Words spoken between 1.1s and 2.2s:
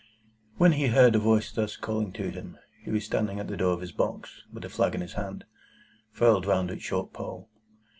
a voice thus calling